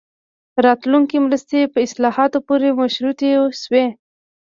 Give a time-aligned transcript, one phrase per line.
[0.65, 3.29] راتلونکې مرستې په اصلاحاتو پورې مشروطې
[3.61, 3.85] شوې.